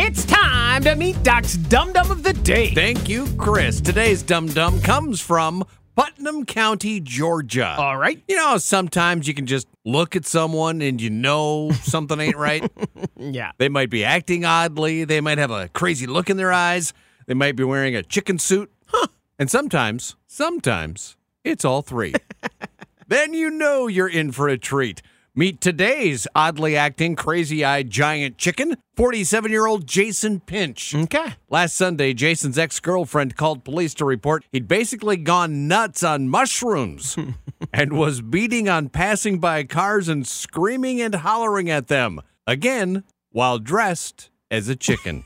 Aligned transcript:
It's 0.00 0.24
time 0.26 0.84
to 0.84 0.94
meet 0.94 1.20
Doc's 1.24 1.56
Dum 1.56 1.92
Dum 1.92 2.12
of 2.12 2.22
the 2.22 2.32
Day. 2.32 2.72
Thank 2.72 3.08
you, 3.08 3.26
Chris. 3.36 3.80
Today's 3.80 4.22
Dum 4.22 4.46
Dum 4.46 4.80
comes 4.80 5.20
from 5.20 5.64
Putnam 5.96 6.46
County, 6.46 7.00
Georgia. 7.00 7.74
All 7.76 7.96
right. 7.96 8.22
You 8.28 8.36
know, 8.36 8.58
sometimes 8.58 9.26
you 9.26 9.34
can 9.34 9.46
just 9.46 9.66
look 9.84 10.14
at 10.14 10.24
someone 10.24 10.82
and 10.82 11.02
you 11.02 11.10
know 11.10 11.72
something 11.82 12.20
ain't 12.20 12.36
right. 12.36 12.70
Yeah. 13.18 13.50
They 13.58 13.68
might 13.68 13.90
be 13.90 14.04
acting 14.04 14.44
oddly. 14.44 15.02
They 15.02 15.20
might 15.20 15.38
have 15.38 15.50
a 15.50 15.66
crazy 15.70 16.06
look 16.06 16.30
in 16.30 16.36
their 16.36 16.52
eyes. 16.52 16.92
They 17.26 17.34
might 17.34 17.56
be 17.56 17.64
wearing 17.64 17.96
a 17.96 18.04
chicken 18.04 18.38
suit. 18.38 18.70
Huh. 18.86 19.08
And 19.36 19.50
sometimes, 19.50 20.14
sometimes, 20.28 21.16
it's 21.42 21.64
all 21.64 21.82
three. 21.82 22.14
then 23.08 23.34
you 23.34 23.50
know 23.50 23.88
you're 23.88 24.08
in 24.08 24.30
for 24.30 24.48
a 24.48 24.56
treat. 24.56 25.02
Meet 25.38 25.60
today's 25.60 26.26
oddly 26.34 26.76
acting, 26.76 27.14
crazy 27.14 27.64
eyed 27.64 27.90
giant 27.90 28.38
chicken, 28.38 28.76
47 28.96 29.52
year 29.52 29.66
old 29.66 29.86
Jason 29.86 30.40
Pinch. 30.40 30.92
Okay. 30.92 31.34
Last 31.48 31.76
Sunday, 31.76 32.12
Jason's 32.12 32.58
ex 32.58 32.80
girlfriend 32.80 33.36
called 33.36 33.62
police 33.62 33.94
to 33.94 34.04
report 34.04 34.44
he'd 34.50 34.66
basically 34.66 35.16
gone 35.16 35.68
nuts 35.68 36.02
on 36.02 36.28
mushrooms 36.28 37.16
and 37.72 37.92
was 37.92 38.20
beating 38.20 38.68
on 38.68 38.88
passing 38.88 39.38
by 39.38 39.62
cars 39.62 40.08
and 40.08 40.26
screaming 40.26 41.00
and 41.00 41.14
hollering 41.14 41.70
at 41.70 41.86
them. 41.86 42.20
Again, 42.44 43.04
while 43.30 43.60
dressed 43.60 44.30
as 44.50 44.68
a 44.68 44.74
chicken. 44.74 45.24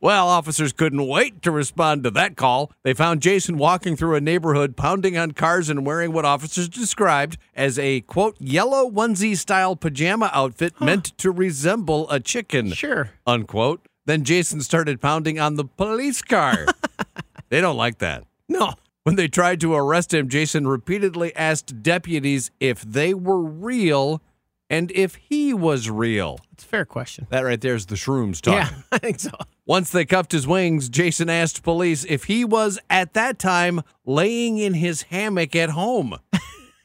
Well, 0.00 0.28
officers 0.28 0.72
couldn't 0.72 1.06
wait 1.06 1.42
to 1.42 1.50
respond 1.50 2.04
to 2.04 2.10
that 2.12 2.36
call. 2.36 2.72
They 2.82 2.94
found 2.94 3.22
Jason 3.22 3.58
walking 3.58 3.96
through 3.96 4.14
a 4.14 4.20
neighborhood, 4.20 4.76
pounding 4.76 5.16
on 5.16 5.32
cars 5.32 5.68
and 5.68 5.84
wearing 5.86 6.12
what 6.12 6.24
officers 6.24 6.68
described 6.68 7.38
as 7.54 7.78
a 7.78 8.00
quote 8.02 8.36
yellow 8.40 8.90
onesie 8.90 9.36
style 9.36 9.76
pajama 9.76 10.30
outfit 10.32 10.80
meant 10.80 11.16
to 11.18 11.30
resemble 11.30 12.08
a 12.10 12.20
chicken 12.20 12.72
Sure. 12.72 13.10
unquote. 13.26 13.86
Then 14.04 14.22
Jason 14.24 14.60
started 14.60 15.00
pounding 15.00 15.40
on 15.40 15.54
the 15.56 15.64
police 15.64 16.22
car. 16.22 16.66
they 17.48 17.60
don't 17.60 17.76
like 17.76 17.98
that. 17.98 18.24
No. 18.48 18.74
When 19.02 19.16
they 19.16 19.28
tried 19.28 19.60
to 19.60 19.74
arrest 19.74 20.12
him, 20.12 20.28
Jason 20.28 20.66
repeatedly 20.66 21.34
asked 21.36 21.82
deputies 21.82 22.50
if 22.60 22.82
they 22.82 23.14
were 23.14 23.40
real 23.42 24.20
and 24.68 24.90
if 24.92 25.14
he 25.14 25.54
was 25.54 25.88
real. 25.88 26.40
It's 26.52 26.64
a 26.64 26.66
fair 26.66 26.84
question. 26.84 27.26
That 27.30 27.42
right 27.42 27.60
there 27.60 27.74
is 27.76 27.86
the 27.86 27.94
shrooms 27.94 28.40
talking. 28.40 28.58
Yeah, 28.76 28.82
I 28.92 28.98
think 28.98 29.20
so. 29.20 29.30
Once 29.66 29.90
they 29.90 30.04
cuffed 30.04 30.30
his 30.30 30.46
wings, 30.46 30.88
Jason 30.88 31.28
asked 31.28 31.64
police 31.64 32.04
if 32.08 32.24
he 32.24 32.44
was 32.44 32.78
at 32.88 33.14
that 33.14 33.36
time 33.36 33.82
laying 34.04 34.58
in 34.58 34.74
his 34.74 35.02
hammock 35.02 35.56
at 35.56 35.70
home. 35.70 36.16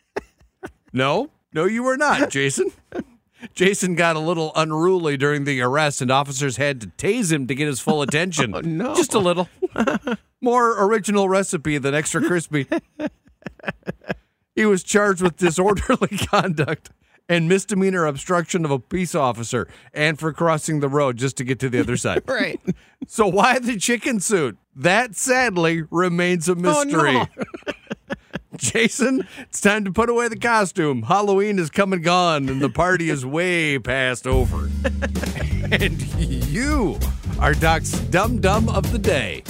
no, 0.94 1.30
no, 1.54 1.66
you 1.66 1.84
were 1.84 1.96
not, 1.96 2.32
Jason. 2.32 2.72
Jason 3.54 3.94
got 3.94 4.16
a 4.16 4.20
little 4.20 4.52
unruly 4.56 5.16
during 5.16 5.44
the 5.44 5.62
arrest, 5.62 6.02
and 6.02 6.10
officers 6.10 6.58
had 6.58 6.82
to 6.82 6.88
tase 6.88 7.32
him 7.32 7.46
to 7.48 7.54
get 7.54 7.68
his 7.68 7.80
full 7.80 8.02
attention. 8.02 8.56
Oh, 8.56 8.62
no. 8.62 8.96
Just 8.96 9.14
a 9.14 9.20
little. 9.20 9.48
More 10.42 10.84
original 10.84 11.30
recipe 11.30 11.78
than 11.78 11.94
extra 11.94 12.24
crispy. 12.26 12.68
he 14.56 14.66
was 14.66 14.82
charged 14.84 15.22
with 15.22 15.38
disorderly 15.38 16.18
conduct 16.18 16.90
and 17.32 17.48
misdemeanor 17.48 18.06
obstruction 18.06 18.66
of 18.66 18.72
a 18.72 18.80
peace 18.80 19.16
officer 19.16 19.68
and 19.94 20.20
for 20.20 20.34
crossing 20.34 20.82
the 20.82 20.90
road 20.90 21.16
just 21.18 21.38
to 21.38 21.44
get 21.44 21.60
to 21.60 21.70
the 21.70 21.80
other 21.80 21.96
side. 22.06 22.24
Right. 22.28 22.60
So 23.08 23.26
why 23.28 23.58
the 23.60 23.78
chicken 23.78 24.20
suit? 24.20 24.58
That 24.76 25.16
sadly 25.16 25.84
remains 25.90 26.50
a 26.50 26.54
Oh, 26.54 26.56
mystery. 26.56 27.14
no. 27.14 27.26
Jason, 28.58 29.26
it's 29.40 29.62
time 29.62 29.86
to 29.86 29.92
put 29.92 30.10
away 30.10 30.28
the 30.28 30.38
costume. 30.38 31.04
Halloween 31.04 31.58
is 31.58 31.70
come 31.70 31.94
and 31.94 32.04
gone, 32.04 32.50
and 32.50 32.62
the 32.62 32.70
party 32.70 33.10
is 33.10 33.26
way 33.38 33.80
past 33.80 34.28
over. 34.28 34.70
and 35.72 36.02
you 36.48 37.00
are 37.40 37.54
Doc's 37.54 37.92
Dum 37.92 38.40
Dum 38.42 38.68
of 38.70 38.92
the 38.92 39.00
Day. 39.00 39.44